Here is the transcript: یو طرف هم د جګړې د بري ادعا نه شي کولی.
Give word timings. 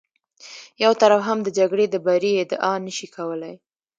یو 0.83 0.91
طرف 1.01 1.21
هم 1.29 1.37
د 1.43 1.47
جګړې 1.57 1.85
د 1.89 1.95
بري 2.05 2.31
ادعا 2.43 2.73
نه 2.85 2.91
شي 2.97 3.07
کولی. 3.15 3.53